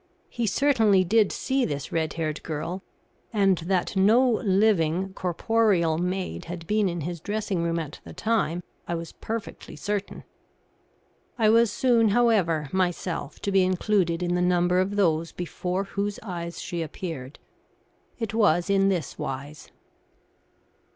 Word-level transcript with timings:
He 0.31 0.47
certainly 0.47 1.03
did 1.03 1.31
see 1.31 1.63
this 1.63 1.91
red 1.91 2.13
haired 2.13 2.41
girl, 2.41 2.81
and 3.31 3.59
that 3.59 3.95
no 3.95 4.27
living, 4.31 5.13
corporeal 5.13 5.99
maid 5.99 6.45
had 6.45 6.65
been 6.65 6.89
in 6.89 7.01
his 7.01 7.19
dressing 7.19 7.61
room 7.61 7.77
at 7.77 7.99
the 8.03 8.11
time 8.11 8.63
I 8.87 8.95
was 8.95 9.11
perfectly 9.11 9.75
certain. 9.75 10.23
I 11.37 11.51
was 11.51 11.71
soon, 11.71 12.07
however, 12.09 12.67
myself 12.71 13.39
to 13.41 13.51
be 13.51 13.61
included 13.61 14.23
in 14.23 14.33
the 14.33 14.41
number 14.41 14.79
of 14.79 14.95
those 14.95 15.31
before 15.31 15.83
whose 15.83 16.19
eyes 16.23 16.59
she 16.59 16.81
appeared. 16.81 17.37
It 18.17 18.33
was 18.33 18.71
in 18.71 18.89
this 18.89 19.19
wise. 19.19 19.69